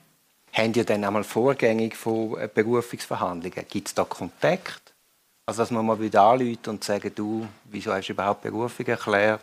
[0.54, 3.66] Haben ihr dann einmal vorgängig von äh, Berufungsverhandlungen?
[3.70, 4.94] Gibt es da Kontakt?
[5.46, 9.42] Also dass man mal wieder anruft und sagt, du, wieso hast du überhaupt Berufung erklärt?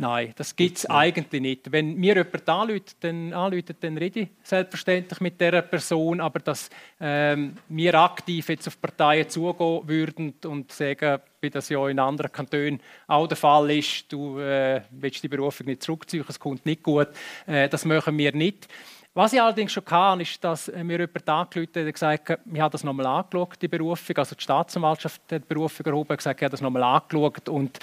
[0.00, 1.72] Nein, das gibt es eigentlich nicht.
[1.72, 6.70] Wenn mir jemand anruft, dann, anruft, dann rede ich selbstverständlich mit dieser Person, aber dass
[6.98, 12.32] ähm, wir aktiv jetzt auf Parteien zugehen würden und sagen, wie das ja in anderen
[12.32, 16.82] Kantonen auch der Fall ist, du äh, willst die Berufung nicht zurückziehen, es kommt nicht
[16.82, 17.08] gut,
[17.46, 18.68] äh, das machen wir nicht.
[19.12, 22.62] Was ich allerdings schon kann, ist, dass mir jemand angerufen hat und gesagt hat, wir
[22.62, 26.44] haben das nochmal angeschaut, die Berufung, also die Staatsanwaltschaft hat die Berufung erhoben, gesagt, ich
[26.44, 27.78] habe das nochmal angeschaut und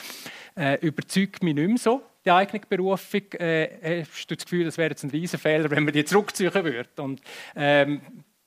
[0.57, 3.21] äh, überzeugt mich nicht mehr so, die eigene Berufung.
[3.33, 6.89] Äh, hast du das Gefühl, das wäre jetzt ein Riesenfehler, wenn man die zurückziehen würde?
[6.97, 7.21] Und,
[7.55, 8.01] ähm,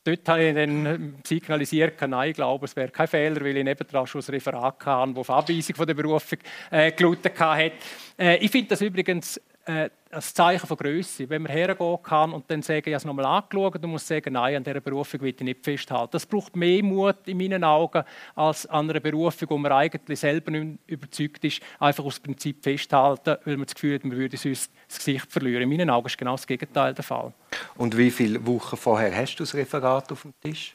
[0.04, 4.06] dort habe ich dann signalisiert, nein, ich glaube, es wäre kein Fehler, weil ich nebendran
[4.06, 6.38] schon ein Referat hatte, das auf Abweisung von der Berufung
[6.70, 7.72] äh, gelautet hat.
[8.18, 11.28] Äh, ich finde das übrigens äh, ein Zeichen von Größe.
[11.28, 14.32] Wenn man hergehen kann und dann sagen, ich habe es nochmal angeschaut und muss sagen,
[14.32, 16.10] nein, an dieser Berufung will ich nicht festhalten.
[16.12, 18.02] Das braucht mehr Mut in meinen Augen
[18.34, 23.36] als an einer Berufung, wo man eigentlich selber nicht überzeugt ist, einfach aus Prinzip festhalten,
[23.44, 25.62] weil man das Gefühl hat, man würde sonst das Gesicht verlieren.
[25.62, 27.32] In meinen Augen ist genau das Gegenteil der Fall.
[27.76, 30.74] Und wie viele Wochen vorher hast du das Referat auf dem Tisch?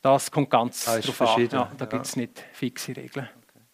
[0.00, 1.48] Das kommt ganz ah, darauf an.
[1.50, 1.86] Ja, da ja.
[1.86, 3.28] gibt es nicht fixe Regeln.
[3.48, 3.64] Okay.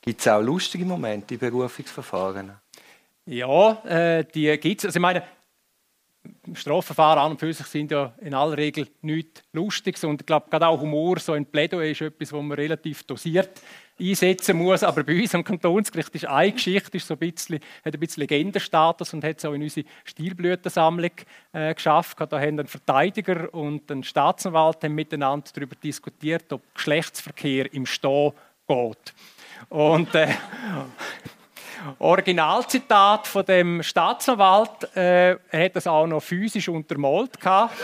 [0.00, 2.52] Gibt es auch lustige Momente in Berufungsverfahren?
[3.26, 4.86] Ja, äh, die gibt es.
[4.86, 5.24] Also ich meine,
[6.54, 10.04] Strafverfahren an und für sich sind ja in aller Regel nichts Lustiges.
[10.04, 13.60] Und ich glaube, gerade auch Humor, so ein Plädoyer ist etwas, wo man relativ dosiert
[13.98, 14.82] einsetzen muss.
[14.82, 18.20] Aber bei uns am Kantonsgericht ist eine Geschichte, ist so ein bisschen, hat ein bisschen
[18.22, 21.12] Legendenstatus und hat es auch in unsere Stilblütensammlung
[21.52, 22.18] äh, geschafft.
[22.20, 28.32] Da haben ein Verteidiger und ein Staatsanwalt haben miteinander darüber diskutiert, ob Geschlechtsverkehr im Stehen
[28.68, 29.14] geht.
[29.68, 30.28] Und äh,
[31.98, 37.74] Originalzitat von dem Staatsanwalt, äh, er hat das auch noch physisch untermalt gehabt,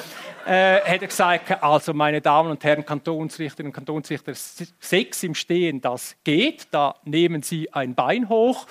[0.46, 5.80] äh, hat er gesagt, also meine Damen und Herren Kantonsrichterinnen und Kantonsrichter, Sex im Stehen,
[5.80, 8.66] das geht, da nehmen Sie ein Bein hoch.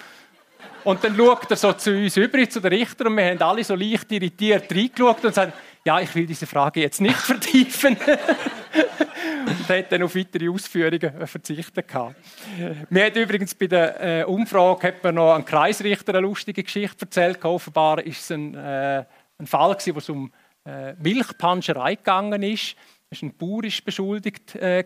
[0.84, 3.63] Und dann schaut er so zu uns über, zu den Richter, und wir haben alle
[3.63, 7.97] so leicht irritiert reingeschaut und sagen, ja, ich will diese Frage jetzt nicht vertiefen.
[9.45, 11.86] und hat dann auf weitere Ausführungen verzichtet.
[12.89, 17.06] Mir hat übrigens bei der äh, Umfrage hat mir noch ein Kreisrichter eine lustige Geschichte
[17.06, 17.43] erzählt.
[17.43, 19.04] Offenbar war es ein, äh,
[19.38, 20.32] ein Fall, wo es um
[20.65, 22.76] äh, Milchpanscherei gegangen ist.
[23.12, 24.56] War ein Bauer beschuldigt.
[24.56, 24.86] Äh,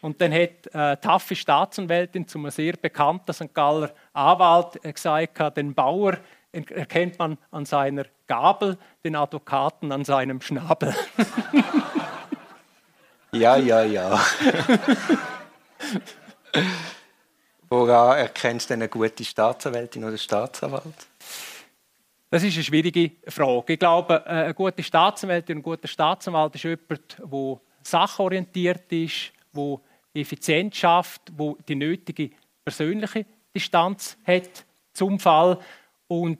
[0.00, 3.52] und dann hat äh, taffe Staatsanwältin zu einem sehr bekannten St.
[3.52, 6.18] Galler Anwalt äh, gesagt, den Bauer
[6.52, 10.94] erkennt man an seiner Gabel, den Advokaten an seinem Schnabel.
[13.32, 14.20] ja, ja, ja.
[17.70, 21.08] Woran erkennst du eine gute Staatsanwältin oder Staatsanwalt?
[22.32, 23.74] Das ist eine schwierige Frage.
[23.74, 29.32] Ich glaube, äh, eine gute Staatsanwältin und ein guter Staatsanwalt ist jemand, der sachorientiert ist,
[29.54, 29.78] der
[30.14, 32.30] effizient schafft, der die nötige
[32.64, 34.64] persönliche Distanz hat
[34.94, 35.58] zum Fall
[36.08, 36.38] und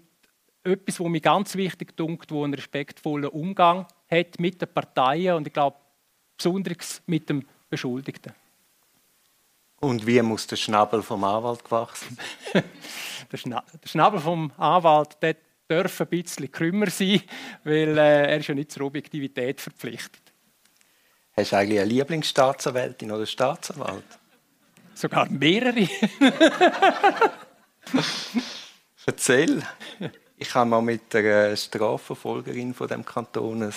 [0.65, 5.47] etwas, was mir ganz wichtig dunkt, wo einen respektvollen Umgang hat mit den Parteien und
[5.47, 5.77] ich glaube
[6.39, 8.33] besonders mit dem Beschuldigten.
[9.79, 12.17] Und wie muss der Schnabel vom Anwalt gewachsen?
[13.31, 15.37] der, Schna der Schnabel vom Anwalt, der
[15.71, 17.23] dürfen ein bisschen krümmer sein,
[17.65, 20.21] weil äh, er ist ja nicht zur Objektivität verpflichtet.
[21.37, 24.05] Hast du eigentlich eine Lieblingsstaatsanwältin oder Staatsanwalt?
[24.95, 25.89] Sogar mehrere.
[29.07, 29.63] Erzähl.
[30.37, 33.73] Ich habe mal mit der Strafverfolgerin von dem Kanton ein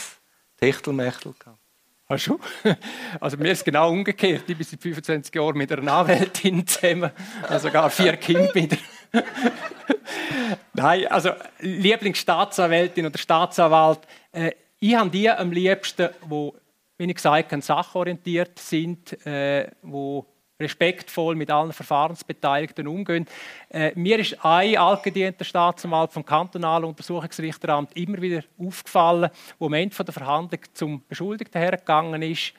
[0.58, 1.60] Techtelmechtel gehabt.
[2.08, 2.40] Ach schon?
[3.20, 4.44] Also mir ist es genau umgekehrt.
[4.48, 7.12] Ich bin seit 25 Jahren mit einer Anwältin zusammen,
[7.44, 8.78] also sogar vier Kinder mit
[10.74, 14.00] Nein, also Lieblingsstaatsanwältin oder Staatsanwalt,
[14.32, 16.52] äh, ich habe die am liebsten, die,
[16.98, 20.26] wie ich gesagt habe, sachorientiert sind, äh, wo
[20.60, 23.26] respektvoll mit allen Verfahrensbeteiligten umgehen.
[23.70, 29.96] Äh, mir ist ein altgedienter Staatsanwalt vom kantonalen Untersuchungsrichteramt immer wieder aufgefallen, wo am Ende
[30.04, 32.54] der Verhandlung zum Beschuldigten hergegangen ist,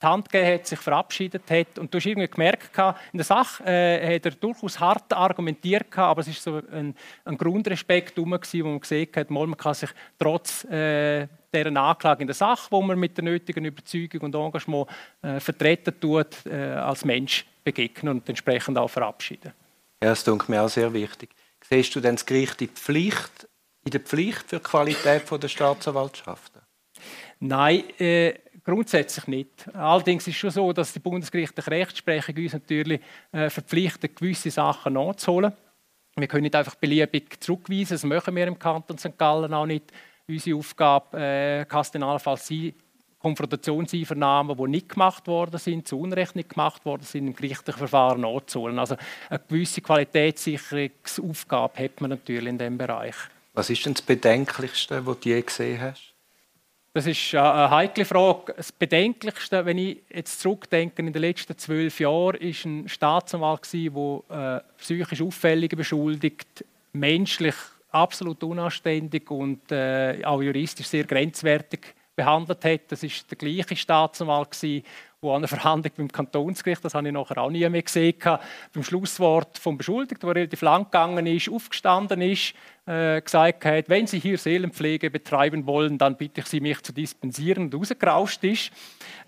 [0.00, 1.78] die Hand gegeben hat, sich verabschiedet hat.
[1.78, 2.70] Und du hast irgendwie gemerkt,
[3.12, 7.38] in der Sache äh, hat er durchaus hart argumentiert, aber es ist so ein, ein
[7.38, 12.34] Grundrespekt herum, wo man gesehen hat, man kann sich trotz äh, dieser Anklage in der
[12.34, 14.88] Sache, wo man mit der nötigen Überzeugung und Engagement
[15.22, 19.52] äh, vertreten tut, äh, als Mensch begegnen und entsprechend auch verabschieden.
[20.02, 21.30] Ja, das ist mir auch sehr wichtig.
[21.68, 23.48] Siehst du denn das Gericht in, Pflicht,
[23.84, 26.62] in der Pflicht für die Qualität der Staatsanwaltschaften?
[27.40, 29.74] Nein, äh, Grundsätzlich nicht.
[29.74, 33.00] Allerdings ist es schon so, dass die bundesgerichtliche Rechtsprechung uns natürlich
[33.32, 35.52] äh, verpflichtet, gewisse Sachen nachzuholen.
[36.16, 39.16] Wir können nicht einfach beliebig zurückweisen, das machen wir im Kanton St.
[39.16, 39.92] Gallen auch nicht.
[40.28, 42.74] Unsere Aufgabe äh, kann es dann allenfalls sein,
[43.20, 48.22] Konfrontationseinvernahmen, die nicht gemacht worden sind, zu Unrecht nicht gemacht worden sind, im gerichtlichen Verfahren
[48.22, 48.78] nachzuholen.
[48.78, 48.96] Also
[49.28, 53.14] eine gewisse Qualitätssicherungsaufgabe hat man natürlich in diesem Bereich.
[53.52, 56.09] Was ist denn das Bedenklichste, was du je gesehen hast?
[56.92, 58.52] Das ist eine heikle Frage.
[58.56, 64.58] Das Bedenklichste, wenn ich jetzt zurückdenke, in den letzten zwölf Jahren, war ein Staatsanwalt, der
[64.58, 67.54] äh, psychisch Auffällige beschuldigt, menschlich
[67.90, 72.80] absolut unanständig und äh, auch juristisch sehr grenzwertig behandelt hat.
[72.88, 74.60] Das ist der gleiche Staatsanwalt,
[75.22, 78.14] der an einer Verhandlung beim Kantonsgericht, das habe ich nachher auch nie mehr gesehen,
[78.72, 82.54] beim Schlusswort vom Beschuldigten, der relativ lang gegangen ist, aufgestanden ist,
[82.86, 86.94] äh, gesagt hat, wenn Sie hier Seelenpflege betreiben wollen, dann bitte ich Sie, mich zu
[86.94, 88.72] dispensieren und rausgerauscht ist.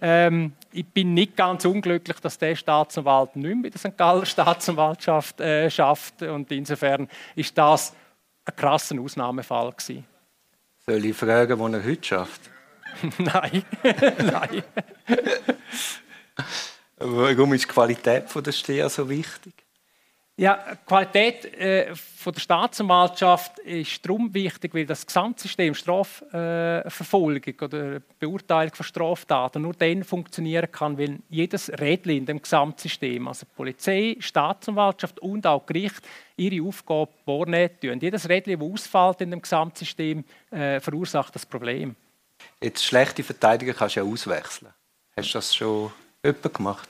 [0.00, 3.98] Ähm, ich bin nicht ganz unglücklich, dass der Staatsanwalt nicht mehr bei der St.
[3.98, 7.94] Galler Staatsanwaltschaft äh, schafft und insofern ist das
[8.46, 10.06] ein krasser Ausnahmefall gewesen.
[10.86, 12.50] Soll ich fragen, wo er heute schafft?
[13.18, 13.64] Nein.
[14.18, 14.62] Nein.
[16.96, 19.52] Warum ist die Qualität der STEA so wichtig?
[20.34, 27.64] Ja, die Qualität äh, von der Staatsanwaltschaft ist darum wichtig, weil das Gesamtsystem Strafverfolgung äh,
[27.64, 33.44] oder Beurteilung von Straftaten nur dann funktionieren kann, wenn jedes Rädchen in dem Gesamtsystem, also
[33.54, 36.00] Polizei, Staatsanwaltschaft und auch Gericht,
[36.36, 38.00] ihre Aufgabe wahrnehmen tun.
[38.00, 41.94] Jedes Rädchen, das ausfällt in dem Gesamtsystem, äh, verursacht das Problem.
[42.62, 44.72] Jetzt schlechte Verteidiger kannst du ja auswechseln.
[45.16, 46.88] Hast du das schon öppe gemacht?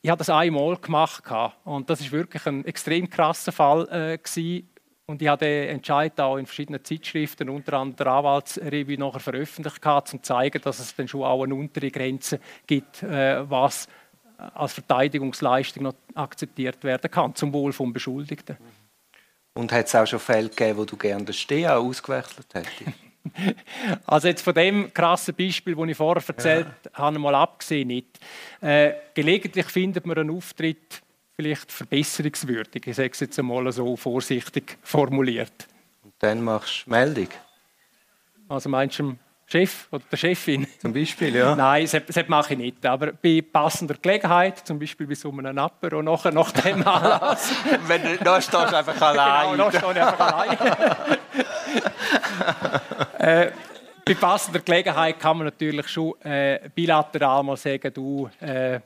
[0.00, 1.24] ich habe das einmal gemacht
[1.64, 4.62] und das ist wirklich ein extrem krasser Fall äh,
[5.06, 9.84] und ich habe den Entscheid auch in verschiedenen Zeitschriften, unter anderem der Anwaltsrevue, nachher veröffentlicht,
[9.84, 13.88] um zu zeigen, dass es dann schon auch eine untere Grenze gibt, äh, was
[14.36, 18.56] als Verteidigungsleistung noch akzeptiert werden kann, zum Wohl vom Beschuldigten.
[19.54, 22.92] Und hat es auch schon Fälle gegeben, wo du gerne den Steher ausgewechselt hättest?
[24.06, 26.90] Also jetzt von dem krassen Beispiel, das ich vorher erzählt ja.
[26.94, 28.18] habe, mal abgesehen nicht.
[28.60, 31.02] Äh, gelegentlich findet man einen Auftritt
[31.36, 32.86] vielleicht verbesserungswürdig.
[32.86, 35.68] Ich sage es jetzt einmal so vorsichtig formuliert.
[36.02, 37.28] Und dann machst du Meldung?
[38.48, 39.16] Also meinst du
[39.50, 40.66] Chef oder der Chefin.
[40.78, 41.56] Zum Beispiel, ja.
[41.56, 42.84] Nein, das, das mache ich nicht.
[42.84, 47.50] Aber bei passender Gelegenheit, zum Beispiel bei so einem Napper und nachher nach dem Anlass.
[47.86, 49.48] Wenn du, da stehst du einfach allein.
[49.58, 50.58] Genau, da stehe ich einfach allein.
[53.46, 53.50] äh,
[54.04, 58.80] bei passender Gelegenheit kann man natürlich schon äh, bilateral mal sagen, du, äh,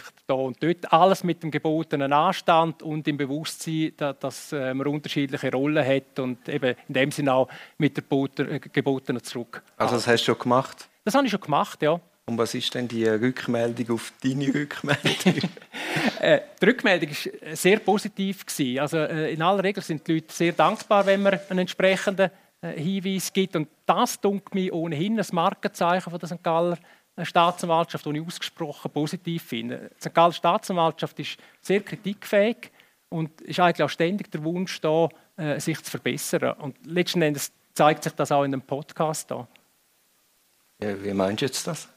[0.00, 4.86] vielleicht da und dort, alles mit dem gebotenen Anstand und im Bewusstsein, dass, äh, man
[4.86, 8.04] unterschiedliche Rollen hat und eben in dem Sinne auch mit der
[8.46, 9.62] äh, gebotenen zurück.
[9.76, 10.88] Also das hast du schon gemacht?
[11.04, 12.00] Das habe ich schon gemacht, ja.
[12.26, 15.12] Und was ist denn die Rückmeldung auf deine Rückmeldung?
[16.20, 18.44] äh, die Rückmeldung war sehr positiv.
[18.80, 22.30] Also, äh, in aller Regel sind die Leute sehr dankbar, wenn man einen entsprechenden
[22.62, 23.56] äh, Hinweis gibt.
[23.56, 26.42] Und das dunkelt mich ohnehin ein Markenzeichen von der St.
[26.42, 26.78] Galler
[27.22, 29.90] Staatsanwaltschaft, die ich ausgesprochen positiv finde.
[29.96, 30.14] Die St.
[30.14, 32.70] Galler Staatsanwaltschaft ist sehr kritikfähig
[33.08, 36.54] und ist eigentlich auch ständig der Wunsch da, äh, sich zu verbessern.
[36.58, 39.46] Und letzten Endes zeigt sich das auch in dem Podcast da.
[40.80, 41.88] Ja, wie meinst du jetzt das?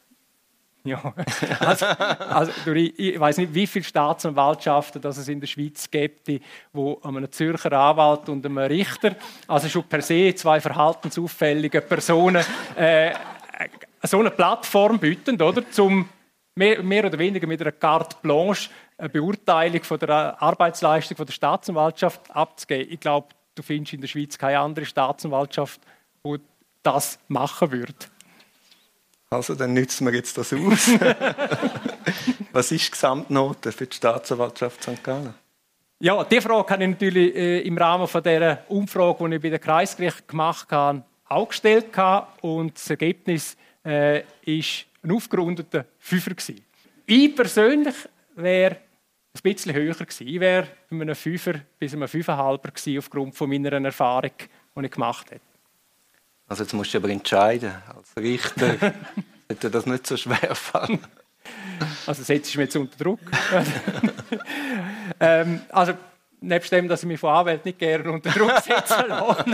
[0.83, 1.13] Ja,
[1.59, 6.29] also, also ich, ich weiß nicht, wie viele Staatsanwaltschaften dass es in der Schweiz gibt,
[6.71, 9.15] wo einem Zürcher Anwalt und einem Richter,
[9.47, 12.43] also schon per se zwei verhaltensauffällige Personen,
[12.77, 13.11] äh,
[14.07, 16.09] so eine Plattform bieten, oder, zum
[16.55, 21.33] mehr, mehr, oder weniger mit einer Carte Blanche eine Beurteilung von der Arbeitsleistung von der
[21.33, 22.91] Staatsanwaltschaft abzugeben.
[22.91, 25.79] Ich glaube, du findest in der Schweiz keine andere Staatsanwaltschaft,
[26.25, 26.39] die
[26.83, 27.93] das machen würde.
[29.29, 30.89] Also, dann nützen wir jetzt das aus.
[32.53, 35.03] Was ist die Gesamtnote für die Staatsanwaltschaft St.
[35.03, 35.33] Gallen?
[35.99, 39.49] Ja, die Frage habe ich natürlich äh, im Rahmen von der Umfrage, die ich bei
[39.49, 41.87] der Kreisgericht gemacht habe, auch gestellt.
[42.41, 46.31] Und das Ergebnis äh, ist ein aufgerundeter Fünfer.
[46.31, 46.63] Gewesen.
[47.05, 47.95] Ich persönlich
[48.35, 50.27] wäre ein bisschen höher gewesen.
[50.27, 54.31] Ich wäre bei einem Fünfer bis einem Fünfeinhalber gewesen, aufgrund von meiner Erfahrung,
[54.75, 55.39] die ich gemacht habe.
[56.49, 58.77] Also jetzt musst du aber entscheiden, als Richter
[59.47, 60.99] sollte das nicht so schwer fallen.
[62.05, 63.19] Also setzt mich jetzt unter Druck.
[65.19, 65.93] ähm, also
[66.41, 69.45] nebst dem, dass ich mich von Anwälten nicht gerne unter Druck setzen lasse.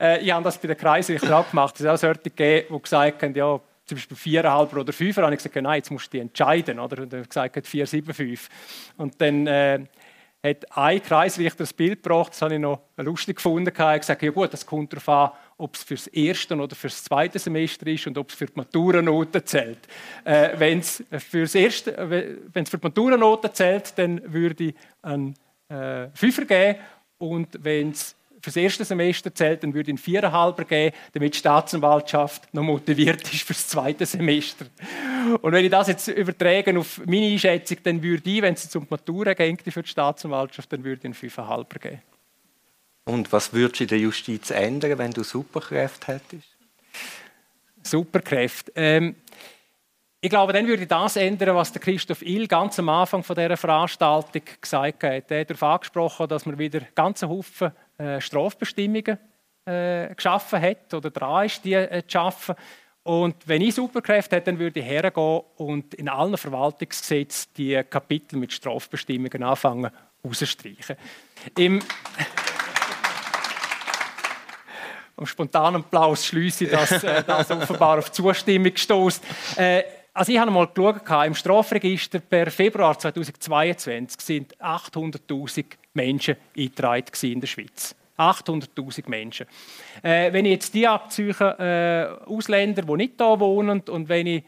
[0.00, 1.78] Äh, ich habe das bei den Kreisrichtern auch gemacht.
[1.78, 5.38] Es hat auch solche die gesagt haben, ja, zum Beispiel viereinhalb oder fünfer, habe ich
[5.38, 6.78] gesagt, nein, jetzt musst du entscheiden.
[6.78, 7.02] Oder?
[7.02, 8.48] Und dann gesagt, vier, sieben, fünf.
[8.96, 9.80] Und dann äh,
[10.42, 13.72] hat ein Kreisrichter das Bild gebracht, das habe ich noch lustig gefunden.
[13.76, 17.04] Er hat gesagt, ja gut, das kommt darauf an, ob es fürs erste oder fürs
[17.04, 19.80] zweite Semester ist und ob es für die Maturanoten zählt.
[20.24, 25.34] Äh, wenn es fürs erste, wenn es für die Maturanoten zählt, dann würde ich einen
[25.68, 26.78] äh, Fünfer geben
[27.18, 31.38] und wenn es fürs erste Semester zählt, dann würde ich einen Viererhalber geben, damit die
[31.38, 34.66] Staatsanwaltschaft noch motiviert ist fürs zweite Semester.
[35.42, 38.86] Und wenn ich das jetzt überträge auf meine Einschätzung, dann würde ich, wenn es zum
[38.88, 42.02] Matura geht für die Staatsanwaltschaft, dann würde ich einen Fünferhalber geben.
[43.04, 46.48] Und was würdest du in der Justiz ändern, wenn du Superkräfte hättest?
[47.82, 48.72] Superkräfte.
[48.74, 49.16] Ähm,
[50.22, 53.34] ich glaube, dann würde ich das ändern, was der Christoph Ill ganz am Anfang von
[53.34, 55.30] dieser Veranstaltung gesagt hat.
[55.30, 59.18] Er hat darauf angesprochen, dass man wieder ganze Haufen äh, Strafbestimmungen
[59.66, 62.54] äh, geschaffen hat oder dran ist, die äh, zu schaffen.
[63.02, 68.38] Und wenn ich Superkräfte hätte, dann würde ich hergehen und in allen Verwaltungsgesetzen die Kapitel
[68.38, 69.90] mit Strafbestimmungen anfangen
[70.22, 70.96] auszustreichen.
[71.58, 71.80] Im
[75.16, 79.22] Am spontanen Applaus schließe ich, dass das offenbar auf Zustimmung gestoßt.
[79.56, 87.06] Äh, also ich habe mal geschaut, im Strafregister per Februar 2022 sind 800'000 Menschen eingetragen
[87.22, 87.94] in der Schweiz.
[88.18, 89.46] 800'000 Menschen.
[90.02, 94.44] Äh, wenn ich jetzt die abziehe, äh, Ausländer, die nicht hier wohnen, und wenn ich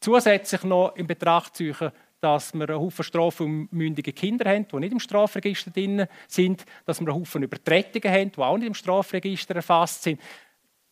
[0.00, 5.00] zusätzlich noch in Betracht ziehe, dass wir einen Haufen strafmündige Kinder haben, die nicht im
[5.00, 10.02] Strafregister drin sind, dass wir einen Haufen Übertretungen haben, die auch nicht im Strafregister erfasst
[10.02, 10.20] sind,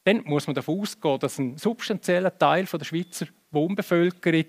[0.04, 4.44] dann muss man davon ausgehen, dass ein substanzieller Teil der Schweizer Wohnbevölkerung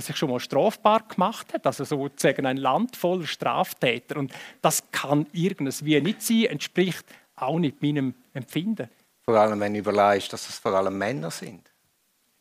[0.00, 4.16] sich schon mal strafbar gemacht hat, also sozusagen ein Land voller Straftäter.
[4.16, 7.04] Und das kann irgendwie nicht sein, entspricht
[7.36, 8.88] auch nicht meinem Empfinden.
[9.24, 11.70] Vor allem, wenn du überlegst, dass es vor allem Männer sind.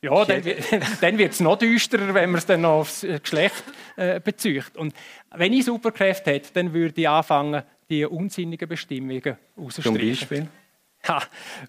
[0.02, 0.44] Ja, dann,
[1.02, 3.64] dann wird es noch düsterer, wenn man es dann noch aufs Geschlecht
[3.96, 4.76] äh, bezieht.
[4.76, 4.94] Und
[5.36, 10.00] wenn ich Superkräfte hätte, dann würde ich anfangen, die unsinnigen Bestimmungen auszustreichen.
[10.00, 10.48] Zum Beispiel?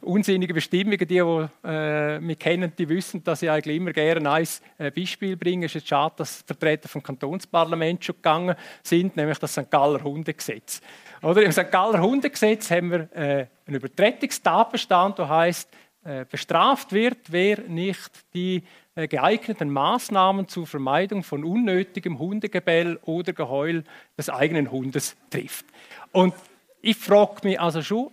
[0.01, 4.47] Unsinnige Bestimmungen, die, die äh, mich kennen, die wissen, dass ich eigentlich immer gerne ein
[4.79, 5.67] äh, Beispiel bringe.
[5.67, 9.71] Es ist schade, dass Vertreter vom Kantonsparlament schon gegangen sind, nämlich das St.
[9.71, 10.81] Galler Hundegesetz.
[11.23, 11.71] Oder Im St.
[11.71, 15.69] Galler Hundegesetz haben wir äh, einen Übertretungstatbestand, der heißt,
[16.05, 18.63] äh, bestraft wird, wer nicht die
[18.95, 23.85] äh, geeigneten Maßnahmen zur Vermeidung von unnötigem Hundegebell oder Geheul
[24.17, 25.67] des eigenen Hundes trifft.
[26.13, 26.35] Und
[26.81, 28.11] ich frage mich also schon,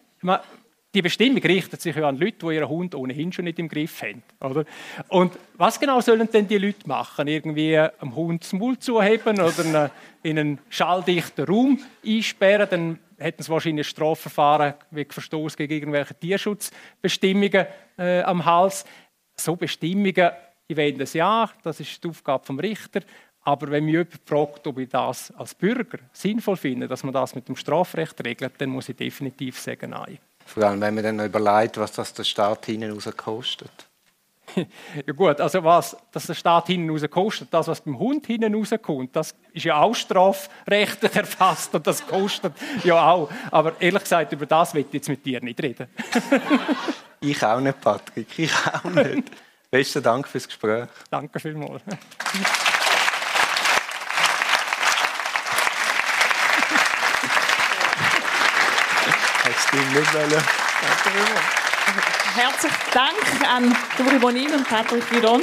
[0.96, 4.02] die Bestimmung richtet sich ja an Leute, die ihren Hund ohnehin schon nicht im Griff
[4.02, 4.24] haben.
[4.40, 4.66] Oder?
[5.10, 7.28] Und was genau sollen denn die Leute machen?
[7.28, 9.92] Irgendwie einem Hund das Maul zuheben oder
[10.24, 12.68] in einen schalldichten Raum einsperren?
[12.70, 17.66] Dann hätten sie wahrscheinlich ein Strafverfahren wegen Verstoß gegen irgendwelche Tierschutzbestimmungen
[17.98, 18.86] äh, am Hals.
[19.36, 20.32] So Bestimmungen,
[20.68, 23.02] ich wende es ja, das ist die Aufgabe vom Richter.
[23.42, 27.36] Aber wenn mich jemand fragt, ob ich das als Bürger sinnvoll finde, dass man das
[27.36, 30.18] mit dem Strafrecht regelt, dann muss ich definitiv sagen, nein.
[30.46, 33.88] Vor allem, wenn man dann noch überlegt, was das der Staat hinten raus kostet.
[34.56, 38.54] ja gut, also was dass der Staat hinten raus kostet, das, was beim Hund hinten
[38.54, 43.30] rauskommt, das ist ja auch strafrechtlich erfasst und das kostet ja auch.
[43.52, 45.88] Aber ehrlich gesagt, über das will ich jetzt mit dir nicht reden.
[47.20, 49.32] ich auch nicht, Patrick, ich auch nicht.
[49.72, 50.88] Besten Dank fürs Gespräch.
[51.10, 51.82] Danke vielmals.
[59.76, 60.44] Du nicht wollen.
[62.34, 65.42] Herzlichen Dank an Dori Bonin und Patrick Giron.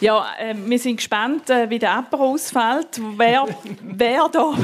[0.00, 3.00] Ja, äh, wir sind gespannt, äh, wie der Apero ausfällt.
[3.16, 3.46] Wer,
[3.82, 4.54] wer da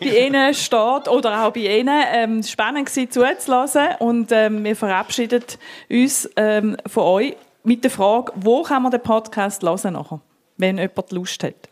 [0.00, 2.04] bei Ihnen steht oder auch bei Ihnen.
[2.12, 3.88] Ähm, spannend war zuzulassen.
[4.00, 5.44] Und ähm, wir verabschieden
[5.88, 10.20] uns ähm, von euch mit der Frage, wo kann man den Podcast hören nachher,
[10.56, 11.68] wenn jemand Lust hat?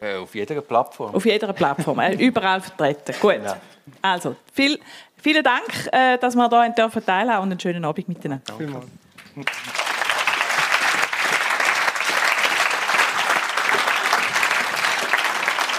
[0.00, 1.14] Äh, auf jeder Plattform.
[1.16, 3.12] Auf jeder Plattform, äh, überall vertreten.
[3.20, 3.40] Gut.
[3.44, 3.56] Ja.
[4.02, 4.78] Also, viel,
[5.26, 7.02] vielen Dank, äh, dass wir hier teilhaben dürfen
[7.42, 8.44] und einen schönen Abend miteinander.
[8.46, 8.86] Danke.